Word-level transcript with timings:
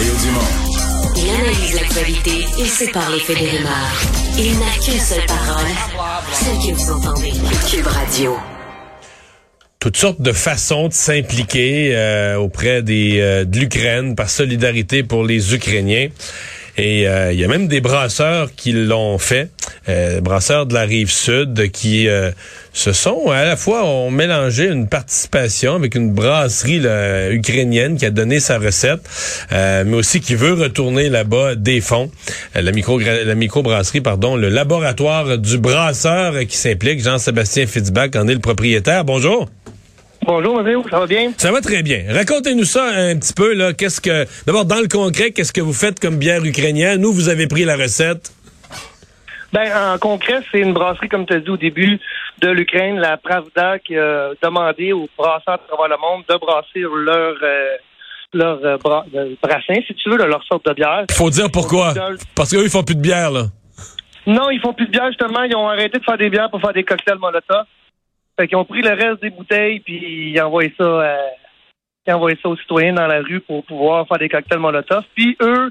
Mario 0.00 0.14
Dumont. 0.24 0.40
Il 1.14 1.28
analyse 1.28 1.74
l'actualité 1.74 2.30
et 2.58 2.64
sépare 2.64 3.10
les 3.10 3.18
faits 3.20 3.38
des 3.38 3.50
rumeurs. 3.50 4.00
Il 4.38 4.58
n'a 4.58 4.72
qu'une 4.82 4.98
seule 4.98 5.26
parole, 5.26 5.66
celle 6.32 6.56
que 6.56 6.74
vous 6.74 6.90
entendez. 6.92 7.32
Cube 7.70 7.86
Radio. 7.86 8.36
toutes 9.78 9.98
sortes 9.98 10.22
de 10.22 10.32
façons 10.32 10.88
de 10.88 10.94
s'impliquer 10.94 11.94
euh, 11.94 12.36
auprès 12.36 12.82
des, 12.82 13.20
euh, 13.20 13.44
de 13.44 13.58
l'Ukraine 13.58 14.14
par 14.14 14.30
solidarité 14.30 15.02
pour 15.02 15.22
les 15.22 15.54
Ukrainiens. 15.54 16.08
Et 16.78 17.06
euh, 17.06 17.34
il 17.34 17.38
y 17.38 17.44
a 17.44 17.48
même 17.48 17.68
des 17.68 17.82
brasseurs 17.82 18.54
qui 18.56 18.72
l'ont 18.72 19.18
fait, 19.18 19.50
euh, 19.88 20.20
brasseurs 20.20 20.66
de 20.66 20.74
la 20.74 20.82
rive 20.82 21.10
sud, 21.10 21.70
qui 21.70 22.08
euh, 22.08 22.30
se 22.72 22.92
sont 22.92 23.30
à 23.30 23.44
la 23.44 23.56
fois 23.56 23.84
ont 23.84 24.10
mélangé 24.10 24.66
une 24.66 24.88
participation 24.88 25.74
avec 25.74 25.94
une 25.94 26.12
brasserie 26.12 26.80
là, 26.80 27.30
ukrainienne 27.30 27.96
qui 27.96 28.06
a 28.06 28.10
donné 28.10 28.40
sa 28.40 28.58
recette, 28.58 29.00
euh, 29.52 29.84
mais 29.86 29.96
aussi 29.96 30.20
qui 30.20 30.34
veut 30.34 30.52
retourner 30.52 31.08
là-bas 31.08 31.54
des 31.54 31.80
fonds. 31.80 32.10
Euh, 32.56 32.62
la 32.62 32.72
micro 32.72 32.98
la 32.98 33.34
microbrasserie, 33.34 34.00
pardon, 34.00 34.36
le 34.36 34.48
laboratoire 34.48 35.38
du 35.38 35.58
brasseur 35.58 36.34
qui 36.46 36.56
s'implique, 36.56 37.02
Jean-Sébastien 37.02 37.66
Fitzbach 37.66 38.10
en 38.16 38.28
est 38.28 38.34
le 38.34 38.40
propriétaire. 38.40 39.04
Bonjour. 39.04 39.48
Bonjour, 40.26 40.54
Mario, 40.54 40.84
ça 40.90 40.98
va 40.98 41.06
bien? 41.06 41.32
Ça 41.38 41.50
va 41.50 41.62
très 41.62 41.82
bien. 41.82 42.04
Racontez-nous 42.10 42.64
ça 42.64 42.84
un 42.94 43.16
petit 43.16 43.32
peu, 43.32 43.54
là. 43.54 43.72
Qu'est-ce 43.72 44.02
que, 44.02 44.26
d'abord, 44.46 44.66
dans 44.66 44.80
le 44.80 44.86
concret, 44.86 45.30
qu'est-ce 45.30 45.52
que 45.52 45.62
vous 45.62 45.72
faites 45.72 45.98
comme 45.98 46.16
bière 46.16 46.44
ukrainienne? 46.44 47.00
Nous, 47.00 47.12
vous 47.12 47.30
avez 47.30 47.46
pris 47.46 47.64
la 47.64 47.76
recette? 47.76 48.30
Ben, 49.52 49.68
en 49.94 49.98
concret, 49.98 50.40
c'est 50.52 50.60
une 50.60 50.72
brasserie, 50.72 51.08
comme 51.08 51.26
tu 51.26 51.34
as 51.34 51.40
dit 51.40 51.50
au 51.50 51.56
début, 51.56 51.98
de 52.40 52.48
l'Ukraine, 52.50 52.98
la 53.00 53.16
Pravda, 53.16 53.78
qui 53.80 53.96
a 53.98 54.30
demandé 54.42 54.92
aux 54.92 55.08
brasseurs 55.18 55.58
de 55.58 55.66
travers 55.66 55.88
le 55.88 55.96
monde 56.00 56.22
de 56.28 56.36
brasser 56.36 56.80
leur, 56.80 57.34
euh, 57.42 57.76
leur 58.32 58.64
euh, 58.64 58.76
bra- 58.78 59.04
euh, 59.14 59.34
brassin, 59.42 59.74
si 59.86 59.94
tu 59.94 60.08
veux, 60.08 60.18
de 60.18 60.22
leur 60.24 60.44
sorte 60.44 60.64
de 60.66 60.72
bière. 60.74 61.04
Il 61.08 61.14
faut 61.14 61.30
dire 61.30 61.50
pourquoi. 61.52 61.92
Parce 62.36 62.50
qu'eux, 62.52 62.62
ils 62.62 62.70
font 62.70 62.84
plus 62.84 62.94
de 62.94 63.00
bière, 63.00 63.30
là. 63.32 63.42
Non, 64.26 64.50
ils 64.50 64.60
font 64.60 64.72
plus 64.72 64.86
de 64.86 64.92
bière, 64.92 65.08
justement. 65.08 65.42
Ils 65.42 65.56
ont 65.56 65.68
arrêté 65.68 65.98
de 65.98 66.04
faire 66.04 66.18
des 66.18 66.30
bières 66.30 66.50
pour 66.50 66.60
faire 66.60 66.72
des 66.72 66.84
cocktails 66.84 67.18
Molotov. 67.18 67.64
Fait 68.38 68.46
qu'ils 68.46 68.56
ont 68.56 68.64
pris 68.64 68.82
le 68.82 68.90
reste 68.90 69.20
des 69.20 69.30
bouteilles, 69.30 69.80
puis 69.80 70.30
ils 70.32 70.40
envoient 70.40 70.62
ça, 70.78 70.84
euh, 70.84 71.16
ils 72.06 72.12
envoient 72.14 72.32
ça 72.40 72.48
aux 72.48 72.56
citoyens 72.56 72.92
dans 72.92 73.06
la 73.06 73.20
rue 73.20 73.40
pour 73.40 73.64
pouvoir 73.64 74.06
faire 74.06 74.18
des 74.18 74.28
cocktails 74.28 74.60
Molotov. 74.60 75.02
Puis 75.16 75.36
eux, 75.42 75.70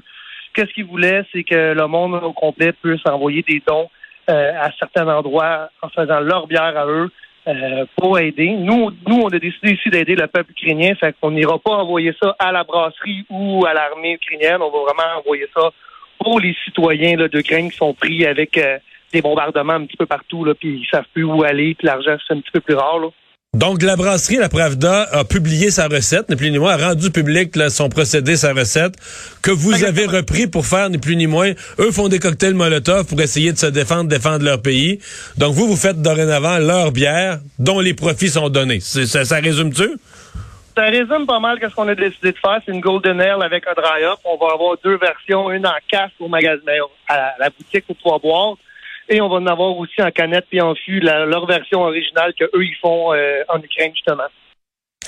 qu'est-ce 0.60 0.74
qu'ils 0.74 0.84
voulaient, 0.84 1.22
c'est 1.32 1.42
que 1.42 1.72
le 1.72 1.86
monde 1.86 2.14
au 2.22 2.32
complet 2.32 2.72
puisse 2.72 3.00
envoyer 3.06 3.42
des 3.48 3.62
dons 3.66 3.88
euh, 4.28 4.52
à 4.60 4.70
certains 4.78 5.08
endroits 5.08 5.70
en 5.80 5.88
faisant 5.88 6.20
leur 6.20 6.46
bière 6.46 6.76
à 6.76 6.86
eux 6.86 7.10
euh, 7.48 7.86
pour 7.96 8.18
aider. 8.18 8.50
Nous, 8.50 8.90
nous, 9.08 9.20
on 9.22 9.28
a 9.28 9.38
décidé 9.38 9.72
ici 9.72 9.88
d'aider 9.88 10.14
le 10.14 10.26
peuple 10.26 10.50
ukrainien, 10.52 10.94
fait 10.96 11.14
qu'on 11.18 11.30
n'ira 11.30 11.58
pas 11.58 11.70
envoyer 11.70 12.14
ça 12.22 12.36
à 12.38 12.52
la 12.52 12.64
brasserie 12.64 13.24
ou 13.30 13.64
à 13.64 13.72
l'armée 13.72 14.12
ukrainienne. 14.12 14.60
On 14.60 14.70
va 14.70 14.92
vraiment 14.92 15.18
envoyer 15.18 15.46
ça 15.54 15.70
pour 16.18 16.38
les 16.40 16.54
citoyens 16.64 17.16
d'Ukraine 17.28 17.70
qui 17.70 17.76
sont 17.78 17.94
pris 17.94 18.26
avec 18.26 18.58
euh, 18.58 18.78
des 19.14 19.22
bombardements 19.22 19.72
un 19.72 19.86
petit 19.86 19.96
peu 19.96 20.06
partout, 20.06 20.46
puis 20.60 20.82
ils 20.82 20.88
savent 20.90 21.08
plus 21.14 21.24
où 21.24 21.42
aller, 21.42 21.74
puis 21.74 21.86
l'argent 21.86 22.16
c'est 22.26 22.34
un 22.34 22.40
petit 22.40 22.52
peu 22.52 22.60
plus 22.60 22.74
rare. 22.74 23.10
Donc, 23.56 23.82
la 23.82 23.96
brasserie 23.96 24.36
La 24.36 24.48
Pravda 24.48 25.08
a 25.10 25.24
publié 25.24 25.72
sa 25.72 25.88
recette, 25.88 26.28
ni 26.30 26.36
plus 26.36 26.52
ni 26.52 26.60
moins, 26.60 26.74
a 26.74 26.90
rendu 26.90 27.10
public 27.10 27.56
là, 27.56 27.68
son 27.68 27.88
procédé, 27.88 28.36
sa 28.36 28.52
recette, 28.52 28.94
que 29.42 29.50
vous 29.50 29.82
avez 29.82 30.06
repris 30.06 30.46
pour 30.46 30.64
faire, 30.64 30.88
ni 30.88 30.98
plus 30.98 31.16
ni 31.16 31.26
moins. 31.26 31.50
Eux 31.80 31.90
font 31.90 32.06
des 32.06 32.20
cocktails 32.20 32.54
Molotov 32.54 33.06
pour 33.06 33.20
essayer 33.20 33.50
de 33.52 33.58
se 33.58 33.66
défendre, 33.66 34.08
défendre 34.08 34.44
leur 34.44 34.62
pays. 34.62 35.00
Donc, 35.36 35.54
vous, 35.54 35.66
vous 35.66 35.76
faites 35.76 36.00
dorénavant 36.00 36.58
leur 36.58 36.92
bière, 36.92 37.40
dont 37.58 37.80
les 37.80 37.92
profits 37.92 38.28
sont 38.28 38.50
donnés. 38.50 38.78
Ça, 38.78 39.24
ça 39.24 39.40
résume-tu? 39.40 39.98
Ça 40.76 40.84
résume 40.84 41.26
pas 41.26 41.40
mal 41.40 41.58
ce 41.60 41.74
qu'on 41.74 41.88
a 41.88 41.96
décidé 41.96 42.30
de 42.30 42.38
faire. 42.38 42.60
C'est 42.64 42.72
une 42.72 42.80
Golden 42.80 43.20
Ale 43.20 43.42
avec 43.42 43.64
un 43.66 43.74
dry 43.74 44.04
up. 44.04 44.20
On 44.24 44.36
va 44.36 44.52
avoir 44.54 44.76
deux 44.84 44.96
versions, 44.96 45.50
une 45.50 45.66
en 45.66 45.74
casque 45.90 46.14
au 46.20 46.28
magasin, 46.28 46.62
à 47.08 47.34
la 47.40 47.50
boutique 47.50 47.84
pour 47.84 47.96
pouvoir 47.96 48.20
boire. 48.20 48.56
Et 49.12 49.20
on 49.20 49.28
va 49.28 49.36
en 49.36 49.46
avoir 49.46 49.76
aussi 49.76 50.00
en 50.00 50.10
canette 50.12 50.46
puis 50.48 50.60
en 50.60 50.74
fût, 50.76 51.00
la- 51.00 51.26
leur 51.26 51.44
version 51.46 51.82
originale 51.82 52.32
que 52.38 52.44
eux 52.44 52.64
ils 52.64 52.76
font 52.80 53.12
euh, 53.12 53.42
en 53.48 53.58
Ukraine 53.60 53.90
justement. 53.92 54.28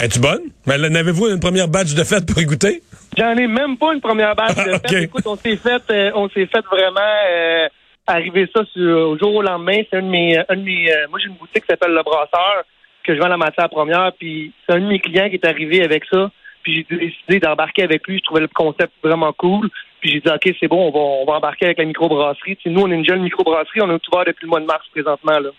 Es-tu 0.00 0.18
bonne? 0.18 0.50
Mais 0.66 0.76
n'avez-vous 0.76 1.28
une 1.28 1.38
première 1.38 1.68
batch 1.68 1.94
de 1.94 2.02
fête 2.02 2.26
pour 2.26 2.40
y 2.42 2.44
goûter? 2.44 2.82
J'en 3.16 3.36
ai 3.36 3.46
même 3.46 3.76
pas 3.76 3.92
une 3.94 4.00
première 4.00 4.34
base 4.34 4.56
de 4.56 4.72
Ok. 4.74 4.88
fête. 4.88 5.02
Écoute, 5.04 5.26
on 5.26 5.36
s'est 5.36 5.56
fait, 5.56 5.82
euh, 5.90 6.10
on 6.14 6.28
s'est 6.30 6.46
fait 6.46 6.64
vraiment 6.64 7.14
euh, 7.30 7.68
arriver 8.06 8.48
ça 8.54 8.64
sur, 8.72 9.10
au 9.10 9.18
jour 9.18 9.34
au 9.36 9.42
lendemain. 9.42 9.82
C'est 9.88 9.98
un 9.98 10.02
de 10.02 10.08
mes, 10.08 10.36
un 10.36 10.56
de 10.56 10.62
mes 10.62 10.88
moi 11.08 11.18
j'ai 11.20 11.28
une 11.28 11.34
boutique 11.36 11.60
qui 11.62 11.66
s'appelle 11.70 11.92
Le 11.92 12.02
Brasseur 12.02 12.64
que 13.04 13.14
je 13.14 13.20
vends 13.20 13.28
la 13.28 13.36
matière 13.36 13.68
première. 13.68 14.10
Puis 14.18 14.52
c'est 14.66 14.74
un 14.74 14.80
de 14.80 14.86
mes 14.86 14.98
clients 14.98 15.28
qui 15.28 15.36
est 15.36 15.46
arrivé 15.46 15.84
avec 15.84 16.04
ça. 16.10 16.30
Puis 16.64 16.86
j'ai 16.90 16.96
décidé 16.96 17.38
d'embarquer 17.38 17.82
avec 17.84 18.06
lui. 18.08 18.18
Je 18.18 18.24
trouvais 18.24 18.40
le 18.40 18.48
concept 18.48 18.92
vraiment 19.04 19.32
cool. 19.34 19.68
Puis 20.02 20.12
j'ai 20.12 20.20
dit 20.20 20.28
ok 20.28 20.54
c'est 20.60 20.68
bon, 20.68 20.88
on 20.88 20.90
va, 20.90 20.98
on 20.98 21.24
va 21.24 21.38
embarquer 21.38 21.66
avec 21.66 21.78
la 21.78 21.86
microbrasserie. 21.86 22.56
Tu 22.56 22.64
sais, 22.64 22.70
nous 22.70 22.82
on 22.82 22.90
est 22.90 22.94
une 22.94 23.06
jeune 23.06 23.22
microbrasserie. 23.22 23.80
On 23.80 23.90
est 23.90 24.08
ouvert 24.08 24.24
depuis 24.26 24.44
le 24.44 24.48
mois 24.48 24.60
de 24.60 24.66
mars 24.66 24.84
présentement 24.92 25.38
là. 25.38 25.50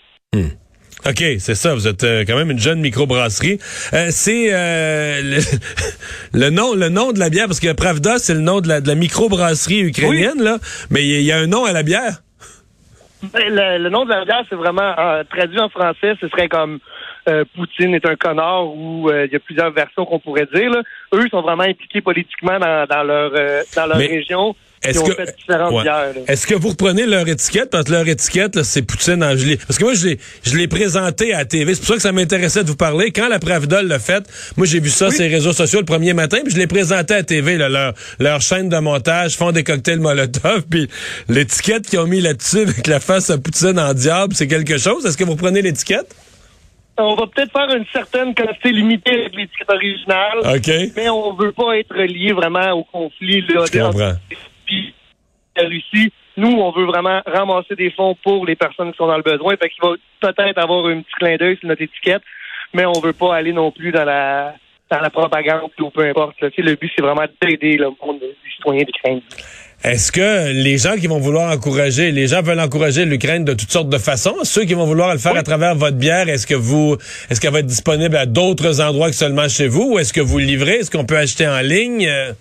OK, 1.05 1.21
c'est 1.39 1.55
ça. 1.55 1.73
Vous 1.73 1.87
êtes 1.87 2.03
euh, 2.05 2.23
quand 2.25 2.37
même 2.37 2.49
une 2.49 2.59
jeune 2.59 2.79
microbrasserie. 2.79 3.59
Euh, 3.93 4.07
c'est 4.09 4.53
euh, 4.53 5.21
le, 6.33 6.39
le 6.39 6.49
nom, 6.49 6.73
le 6.75 6.87
nom 6.87 7.11
de 7.11 7.19
la 7.19 7.29
bière, 7.29 7.47
parce 7.47 7.59
que 7.59 7.73
Pravda, 7.73 8.19
c'est 8.19 8.33
le 8.33 8.39
nom 8.39 8.61
de 8.61 8.69
la, 8.69 8.79
de 8.79 8.87
la 8.87 8.95
microbrasserie 8.95 9.81
ukrainienne, 9.81 10.41
là. 10.41 10.59
Mais 10.91 11.05
il 11.05 11.21
y, 11.23 11.31
a 11.33 11.39
un 11.39 11.47
nom 11.47 11.65
à 11.65 11.73
la 11.73 11.83
bière. 11.83 12.19
Ben, 13.33 13.53
Le, 13.53 13.83
le 13.83 13.89
nom 13.89 14.05
de 14.05 14.11
la 14.11 14.23
bière, 14.23 14.43
c'est 14.49 14.55
vraiment 14.55 14.93
traduit 15.29 15.59
en 15.59 15.67
français, 15.67 16.13
ce 16.21 16.29
serait 16.29 16.47
comme 16.47 16.79
euh, 17.27 17.45
Poutine 17.55 17.95
est 17.95 18.05
un 18.05 18.15
connard 18.15 18.75
ou 18.75 19.09
euh, 19.09 19.25
il 19.25 19.33
y 19.33 19.35
a 19.35 19.39
plusieurs 19.39 19.71
versions 19.71 20.05
qu'on 20.05 20.19
pourrait 20.19 20.47
dire. 20.53 20.69
Là. 20.69 20.81
Eux 21.13 21.27
sont 21.29 21.41
vraiment 21.41 21.63
impliqués 21.63 22.01
politiquement 22.01 22.59
dans, 22.59 22.85
dans 22.85 23.03
leur 23.03 23.31
euh, 23.35 23.63
dans 23.75 23.85
leur 23.85 23.97
Mais 23.97 24.07
région. 24.07 24.55
Ils 24.85 24.89
Est-ce 24.89 24.99
ont 24.99 25.05
que 25.05 25.13
fait 25.13 25.33
différentes 25.37 25.73
ouais. 25.73 25.83
bières. 25.83 26.13
là. 26.13 26.21
est-ce 26.27 26.45
que 26.45 26.55
vous 26.55 26.67
reprenez 26.67 27.05
leur 27.05 27.25
étiquette? 27.25 27.69
Parce 27.69 27.85
que 27.85 27.91
leur 27.91 28.05
étiquette 28.05 28.57
là, 28.57 28.65
c'est 28.65 28.81
Poutine 28.81 29.23
en 29.23 29.37
gelée 29.37 29.55
parce 29.55 29.79
que 29.79 29.85
moi 29.85 29.93
je 29.93 30.07
l'ai 30.07 30.19
je 30.43 30.57
l'ai 30.57 30.67
présenté 30.67 31.33
à 31.33 31.37
la 31.37 31.45
TV 31.45 31.73
c'est 31.73 31.79
pour 31.79 31.87
ça 31.87 31.95
que 31.95 32.01
ça 32.01 32.11
m'intéressait 32.11 32.63
de 32.63 32.67
vous 32.67 32.75
parler 32.75 33.11
quand 33.11 33.29
la 33.29 33.39
Pravda 33.39 33.81
l'a 33.81 33.99
fait 33.99 34.25
moi 34.57 34.67
j'ai 34.67 34.81
vu 34.81 34.89
ça 34.89 35.09
sur 35.09 35.23
les 35.23 35.29
réseaux 35.29 35.53
sociaux 35.53 35.79
le 35.79 35.85
premier 35.85 36.13
matin 36.13 36.39
puis 36.43 36.53
je 36.53 36.59
l'ai 36.59 36.67
présenté 36.67 37.13
à 37.13 37.17
la 37.17 37.23
TV 37.23 37.55
là, 37.57 37.69
leur 37.69 37.93
leur 38.19 38.41
chaîne 38.41 38.67
de 38.67 38.77
montage 38.77 39.37
font 39.37 39.53
des 39.53 39.63
cocktails 39.63 40.01
Molotov 40.01 40.63
puis 40.69 40.89
l'étiquette 41.29 41.87
qu'ils 41.87 41.99
ont 41.99 42.07
mis 42.07 42.19
là-dessus 42.19 42.63
avec 42.63 42.85
la 42.87 42.99
face 42.99 43.29
à 43.29 43.37
Poutine 43.37 43.79
en 43.79 43.93
diable 43.93 44.35
c'est 44.35 44.47
quelque 44.47 44.77
chose? 44.77 45.05
Est-ce 45.05 45.15
que 45.15 45.23
vous 45.23 45.31
reprenez 45.31 45.61
l'étiquette? 45.61 46.13
On 46.97 47.15
va 47.15 47.25
peut-être 47.27 47.51
faire 47.51 47.75
une 47.75 47.85
certaine 47.91 48.35
quantité 48.35 48.71
limitée 48.71 49.21
avec 49.21 49.35
l'étiquette 49.35 49.69
originale, 49.69 50.39
mais 50.95 51.09
on 51.09 51.33
veut 51.33 51.51
pas 51.51 51.77
être 51.77 51.95
lié 51.97 52.33
vraiment 52.33 52.71
au 52.73 52.83
conflit 52.83 53.41
là, 53.41 53.63
puis 54.65 54.93
la 55.55 55.63
Russie. 55.67 56.11
Nous, 56.37 56.49
on 56.51 56.71
veut 56.71 56.85
vraiment 56.85 57.21
ramasser 57.27 57.75
des 57.75 57.91
fonds 57.91 58.15
pour 58.23 58.45
les 58.45 58.55
personnes 58.55 58.91
qui 58.91 58.97
sont 58.97 59.07
dans 59.07 59.17
le 59.17 59.23
besoin. 59.23 59.55
Fait 59.57 59.69
qu'il 59.69 59.83
va 59.83 59.93
peut-être 60.19 60.57
avoir 60.57 60.85
un 60.87 61.01
petit 61.01 61.11
clin 61.19 61.35
d'œil 61.35 61.57
sur 61.57 61.67
notre 61.67 61.81
étiquette, 61.83 62.23
mais 62.73 62.85
on 62.85 62.99
veut 63.01 63.13
pas 63.13 63.35
aller 63.35 63.53
non 63.53 63.71
plus 63.71 63.91
dans 63.91 64.05
la 64.05 64.55
dans 64.89 64.99
la 64.99 65.09
propagande 65.09 65.71
ou 65.79 65.89
peu 65.89 66.07
importe. 66.07 66.39
là. 66.41 66.49
Le 66.55 66.75
but, 66.75 66.91
c'est 66.95 67.01
vraiment 67.01 67.25
d'aider 67.41 67.77
le 67.77 67.89
monde 68.01 68.19
des 68.19 68.35
citoyens 68.55 68.83
d'Ukraine. 68.83 69.21
Est-ce 69.83 70.13
que 70.13 70.53
les 70.53 70.77
gens 70.77 70.95
qui 70.95 71.07
vont 71.07 71.19
vouloir 71.19 71.51
encourager, 71.51 72.11
les 72.11 72.27
gens 72.27 72.41
veulent 72.41 72.61
encourager 72.61 73.03
l'Ukraine 73.03 73.43
de 73.43 73.51
toutes 73.51 73.69
sortes 73.69 73.89
de 73.89 73.97
façons? 73.97 74.35
Ceux 74.43 74.63
qui 74.63 74.75
vont 74.75 74.85
vouloir 74.85 75.11
le 75.11 75.19
faire 75.19 75.35
à 75.35 75.43
travers 75.43 75.75
votre 75.75 75.97
bière, 75.97 76.29
est-ce 76.29 76.47
que 76.47 76.55
vous, 76.55 76.95
est-ce 77.29 77.41
qu'elle 77.41 77.51
va 77.51 77.59
être 77.59 77.65
disponible 77.65 78.15
à 78.15 78.25
d'autres 78.25 78.79
endroits 78.79 79.09
que 79.09 79.15
seulement 79.15 79.49
chez 79.49 79.67
vous? 79.67 79.93
Ou 79.93 79.99
est-ce 79.99 80.13
que 80.13 80.21
vous 80.21 80.39
le 80.39 80.45
livrez? 80.45 80.75
Est-ce 80.75 80.89
qu'on 80.89 81.05
peut 81.05 81.17
acheter 81.17 81.45
en 81.45 81.59
ligne? 81.59 82.07
Euh, 82.07 82.31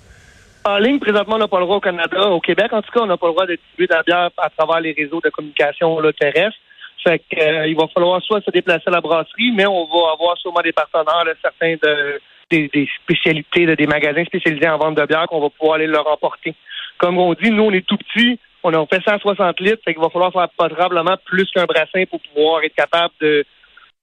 En 0.65 0.79
ligne, 0.79 1.01
présentement, 1.01 1.35
on 1.35 1.39
n'a 1.39 1.49
pas 1.49 1.59
le 1.59 1.65
droit 1.65 1.79
au 1.79 1.81
Canada. 1.81 2.29
Au 2.29 2.39
Québec, 2.39 2.73
en 2.73 2.81
tout 2.81 2.93
cas, 2.93 3.01
on 3.01 3.07
n'a 3.07 3.17
pas 3.17 3.27
le 3.27 3.33
droit 3.33 3.47
de 3.47 3.57
distribuer 3.57 3.89
de 3.89 3.95
la 3.95 4.03
bière 4.05 4.31
à 4.39 4.49
travers 4.57 4.81
les 4.81 4.93
réseaux 4.93 5.21
de 5.21 5.31
communication 5.31 5.99
là, 5.99 6.13
terrestres. 6.13 6.57
Fait 7.03 7.19
que, 7.19 7.41
euh, 7.41 7.67
il 7.67 7.75
va 7.75 7.89
falloir 7.93 8.23
soit 8.23 8.41
se 8.45 8.53
déplacer 8.53 8.85
à 8.87 8.93
la 8.93 9.01
brasserie, 9.01 9.51
mais 9.57 9.67
on 9.67 9.85
va 9.87 10.13
avoir 10.13 10.39
sûrement 10.39 10.61
des 10.63 10.71
partenaires, 10.71 11.25
là, 11.25 11.33
certains 11.43 11.75
de 11.83 12.21
des, 12.53 12.69
des 12.73 12.89
spécialités, 13.03 13.67
là, 13.67 13.75
des 13.75 13.87
magasins 13.87 14.25
spécialisés 14.25 14.69
en 14.69 14.79
vente 14.79 14.95
de 14.97 15.07
bière 15.07 15.27
qu'on 15.27 15.41
va 15.41 15.49
pouvoir 15.49 15.77
aller 15.77 15.87
leur 15.87 16.07
emporter. 16.07 16.55
Comme 16.99 17.19
on 17.19 17.33
dit, 17.35 17.51
nous, 17.51 17.65
on 17.65 17.73
est 17.73 17.87
tout 17.87 17.97
petits. 17.97 18.39
On 18.65 18.73
a 18.73 18.87
fait 18.87 19.03
160 19.05 19.59
litres, 19.61 19.83
fait 19.85 19.93
qu'il 19.95 20.03
va 20.03 20.09
falloir 20.11 20.33
faire 20.33 20.49
probablement 20.57 21.17
plus 21.25 21.47
qu'un 21.53 21.65
brassin 21.65 22.05
pour 22.09 22.21
pouvoir 22.21 22.63
être 22.63 22.75
capable 22.77 23.13
de, 23.21 23.45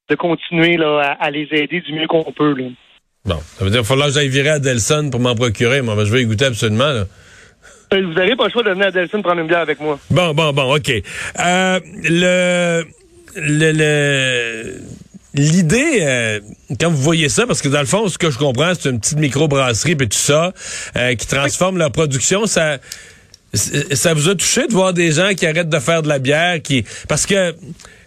de 0.10 0.16
continuer 0.16 0.76
là, 0.76 1.16
à, 1.20 1.26
à 1.28 1.32
les 1.32 1.48
aider 1.52 1.80
du 1.80 1.94
mieux 1.94 2.08
qu'on 2.08 2.30
peut. 2.34 2.54
Là. 2.54 2.66
Bon, 3.26 3.38
ça 3.40 3.64
veut 3.64 3.72
dire 3.72 3.80
qu'il 3.80 3.88
va 3.88 3.94
falloir 3.96 4.08
que 4.10 4.14
j'aille 4.16 4.28
virer 4.28 4.50
à 4.50 4.60
Delson 4.60 5.10
pour 5.12 5.22
m'en 5.22 5.34
procurer. 5.36 5.82
Moi, 5.82 5.96
je 6.04 6.12
vais 6.12 6.24
y 6.24 6.26
goûter 6.26 6.46
absolument. 6.46 6.92
là. 6.92 7.04
Euh, 7.94 8.02
Vous 8.06 8.14
n'avez 8.14 8.36
pas 8.36 8.46
le 8.46 8.50
choix 8.52 8.64
de 8.64 8.72
venir 8.72 8.88
à 8.88 8.92
Delson 8.92 9.22
prendre 9.22 9.40
une 9.42 9.48
bière 9.48 9.60
avec 9.60 9.80
moi. 9.80 9.98
Bon, 10.12 10.34
bon, 10.34 10.52
bon, 10.52 10.76
OK. 10.76 10.90
Euh, 10.90 11.80
le, 12.04 12.84
le, 13.38 13.72
le- 13.72 14.80
l'idée, 15.34 16.00
euh, 16.02 16.40
quand 16.80 16.90
vous 16.90 17.02
voyez 17.02 17.30
ça, 17.30 17.46
parce 17.46 17.62
que 17.62 17.70
dans 17.70 17.80
le 17.80 17.86
fond, 17.86 18.08
ce 18.08 18.18
que 18.18 18.32
je 18.32 18.38
comprends, 18.38 18.74
c'est 18.80 18.90
une 18.90 19.00
petite 19.00 19.18
microbrasserie 19.18 19.94
et 19.94 20.08
tout 20.08 20.18
ça, 20.18 20.54
euh, 20.96 21.16
qui 21.16 21.28
transforme 21.28 21.78
leur 21.78 21.92
production, 21.92 22.46
ça, 22.46 22.78
ça 23.54 24.14
vous 24.14 24.30
a 24.30 24.36
touché 24.36 24.68
de 24.68 24.74
voir 24.74 24.94
des 24.94 25.12
gens 25.12 25.34
qui 25.36 25.46
arrêtent 25.46 25.70
de 25.70 25.80
faire 25.80 26.02
de 26.02 26.08
la 26.08 26.20
bière, 26.20 26.62
qui, 26.62 26.86
parce 27.08 27.26
que 27.26 27.56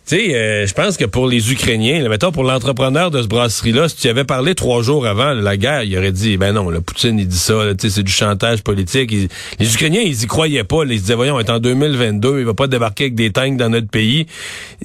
Tu 0.04 0.16
sais, 0.16 0.34
euh, 0.34 0.66
je 0.66 0.75
pense 0.75 0.96
que 0.96 1.04
pour 1.04 1.28
les 1.28 1.52
Ukrainiens, 1.52 2.02
là, 2.02 2.08
mettons 2.08 2.32
pour 2.32 2.43
l'entrepreneur 2.43 3.12
de 3.12 3.22
ce 3.22 3.28
brasserie-là, 3.28 3.88
si 3.88 3.96
tu 4.00 4.08
avais 4.08 4.25
parlé 4.25 4.56
trois 4.56 4.82
jours 4.82 5.06
avant 5.06 5.32
la 5.32 5.56
guerre, 5.56 5.84
il 5.84 5.96
aurait 5.96 6.10
dit, 6.10 6.37
ben 6.37 6.52
non, 6.52 6.70
le 6.70 6.81
Poutine, 6.81 7.20
il 7.20 7.28
dit 7.28 7.38
ça, 7.38 7.54
c'est 7.78 8.02
du 8.02 8.10
chantage 8.10 8.64
politique. 8.64 9.12
les 9.12 9.75
Ukrainiens, 9.75 10.00
ils 10.00 10.25
y 10.25 10.26
croyaient 10.26 10.64
pas. 10.64 10.82
ils 10.84 10.96
se 10.96 11.02
disaient, 11.02 11.14
voyons, 11.14 11.37
on 11.37 11.38
est 11.38 11.50
en 11.50 11.60
2022, 11.60 12.40
il 12.40 12.44
va 12.44 12.54
pas 12.54 12.66
débarquer 12.66 13.04
avec 13.04 13.14
des 13.14 13.31
tanks 13.31 13.56
dans 13.56 13.69
notre 13.69 13.88
pays. 13.88 14.26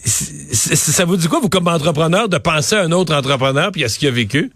ça 0.05 1.05
vous 1.05 1.17
dit 1.17 1.27
quoi, 1.27 1.39
vous, 1.39 1.49
comme 1.49 1.67
entrepreneur, 1.67 2.29
de 2.29 2.37
penser 2.37 2.75
à 2.75 2.83
un 2.83 2.91
autre 2.91 3.15
entrepreneur 3.15 3.71
puis 3.71 3.83
à 3.83 3.89
ce 3.89 3.97
qu'il 3.97 4.09
a 4.09 4.11
vécu? 4.11 4.51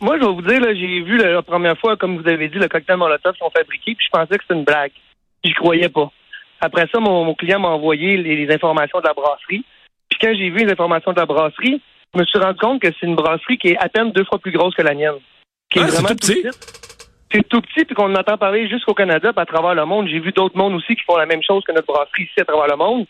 Moi, 0.00 0.16
je 0.16 0.24
vais 0.24 0.32
vous 0.32 0.42
dire, 0.42 0.62
j'ai 0.62 1.02
vu 1.02 1.18
la, 1.18 1.42
première 1.42 1.76
fois, 1.76 1.96
comme 1.96 2.18
vous 2.18 2.28
avez 2.28 2.48
dit, 2.48 2.56
le 2.56 2.68
cocktail 2.68 2.98
Molotov 2.98 3.34
sont 3.36 3.50
fabriqués, 3.50 3.96
puis 3.96 4.06
je 4.06 4.10
pensais 4.10 4.38
que 4.38 4.42
c'était 4.42 4.58
une 4.58 4.64
blague. 4.64 4.92
J'y 5.44 5.52
croyais 5.54 5.88
pas. 5.88 6.10
Après 6.60 6.86
ça, 6.92 7.00
mon, 7.00 7.34
client 7.34 7.58
m'a 7.58 7.68
envoyé 7.68 8.16
les, 8.16 8.52
informations 8.52 9.00
de 9.00 9.06
la 9.06 9.14
brasserie. 9.14 9.64
Puis 10.08 10.18
quand 10.20 10.34
j'ai 10.34 10.50
vu 10.50 10.64
les 10.64 10.72
informations 10.72 11.12
de 11.12 11.18
la 11.18 11.26
brasserie, 11.26 11.80
je 12.14 12.20
me 12.20 12.24
suis 12.24 12.38
rendu 12.38 12.58
compte 12.58 12.82
que 12.82 12.88
c'est 12.88 13.06
une 13.06 13.16
brasserie 13.16 13.58
qui 13.58 13.68
est 13.68 13.78
à 13.78 13.88
peine 13.88 14.12
deux 14.12 14.24
fois 14.24 14.38
plus 14.38 14.52
grosse 14.52 14.74
que 14.74 14.82
la 14.82 14.94
mienne. 14.94 15.20
Qui 15.70 15.78
est 15.78 15.82
ah, 15.82 15.86
vraiment 15.86 16.08
tout 16.08 16.16
petit? 16.16 16.44
C'est 17.32 17.48
tout 17.48 17.60
petit, 17.60 17.84
puis 17.84 17.94
qu'on 17.94 18.14
entend 18.14 18.36
parler 18.36 18.68
jusqu'au 18.68 18.92
Canada, 18.92 19.32
puis 19.32 19.40
à 19.40 19.46
travers 19.46 19.74
le 19.74 19.84
monde. 19.84 20.08
J'ai 20.08 20.18
vu 20.18 20.32
d'autres 20.32 20.56
mondes 20.56 20.74
aussi 20.74 20.96
qui 20.96 21.04
font 21.04 21.16
la 21.16 21.26
même 21.26 21.42
chose 21.42 21.62
que 21.64 21.72
notre 21.72 21.86
brasserie 21.86 22.24
ici 22.24 22.40
à 22.40 22.44
travers 22.44 22.66
le 22.66 22.76
monde. 22.76 23.06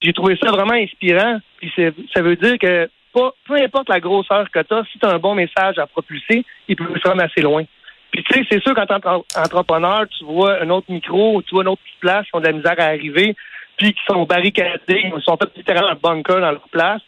J'ai 0.00 0.14
trouvé 0.14 0.36
ça 0.42 0.50
vraiment 0.50 0.72
inspirant. 0.72 1.38
Puis 1.58 1.70
ça 2.14 2.22
veut 2.22 2.36
dire 2.36 2.58
que 2.58 2.88
peu 3.12 3.54
importe 3.56 3.88
la 3.88 4.00
grosseur 4.00 4.50
que 4.50 4.60
tu 4.60 4.74
as, 4.74 4.84
si 4.90 4.98
tu 4.98 5.06
as 5.06 5.10
un 5.10 5.18
bon 5.18 5.34
message 5.34 5.78
à 5.78 5.86
propulser, 5.86 6.44
il 6.68 6.76
peut 6.76 6.86
se 6.98 7.08
rendre 7.08 7.22
assez 7.22 7.42
loin. 7.42 7.64
Puis 8.12 8.24
tu 8.24 8.34
sais, 8.34 8.46
c'est 8.50 8.62
sûr, 8.62 8.74
quand 8.74 8.86
tu 8.86 9.38
entrepreneur, 9.38 10.06
tu 10.08 10.24
vois 10.24 10.60
un 10.62 10.70
autre 10.70 10.90
micro, 10.90 11.42
tu 11.42 11.54
vois 11.54 11.62
une 11.62 11.68
autre 11.68 11.82
petite 11.82 12.00
place 12.00 12.24
qui 12.26 12.36
ont 12.36 12.40
de 12.40 12.46
la 12.46 12.52
misère 12.52 12.74
à 12.78 12.84
arriver, 12.84 13.36
puis 13.76 13.92
qui 13.92 14.00
sont 14.06 14.24
barricadés, 14.24 15.02
ils 15.04 15.22
sont 15.22 15.36
fait 15.36 15.56
littéralement 15.56 15.90
un 15.90 15.94
bunker 15.94 16.40
dans 16.40 16.52
leur 16.52 16.68
place, 16.70 17.02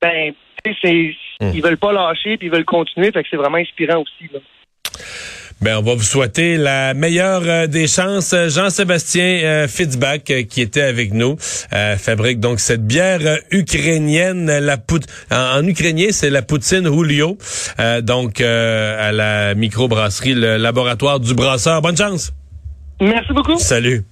ben, 0.00 0.32
tu 0.64 0.74
sais, 0.74 1.16
hmm. 1.40 1.50
ils 1.54 1.62
veulent 1.62 1.78
pas 1.78 1.92
lâcher, 1.92 2.36
puis 2.36 2.48
ils 2.48 2.52
veulent 2.52 2.64
continuer, 2.64 3.10
fait 3.10 3.22
que 3.22 3.28
c'est 3.30 3.36
vraiment 3.36 3.58
inspirant 3.58 4.02
aussi. 4.02 4.30
Là. 4.32 4.40
Ben, 5.62 5.76
on 5.76 5.82
va 5.82 5.94
vous 5.94 6.02
souhaiter 6.02 6.56
la 6.56 6.92
meilleure 6.92 7.42
euh, 7.46 7.66
des 7.68 7.86
chances. 7.86 8.34
Jean-Sébastien 8.48 9.22
euh, 9.44 9.68
Fitzbach, 9.68 10.22
euh, 10.30 10.42
qui 10.42 10.60
était 10.60 10.82
avec 10.82 11.14
nous, 11.14 11.36
fabrique 11.38 12.40
donc 12.40 12.58
cette 12.58 12.84
bière 12.84 13.20
ukrainienne. 13.52 14.46
La 14.58 14.76
en, 15.30 15.64
ukrainien, 15.64 16.08
c'est 16.10 16.30
la 16.30 16.42
poutine 16.42 16.92
Julio. 16.92 17.38
donc, 18.02 18.40
à 18.40 19.12
la 19.12 19.54
microbrasserie, 19.54 20.34
le 20.34 20.56
laboratoire 20.56 21.20
du 21.20 21.32
brasseur. 21.34 21.80
Bonne 21.80 21.96
chance. 21.96 22.32
Merci 23.00 23.32
beaucoup. 23.32 23.58
Salut. 23.58 24.04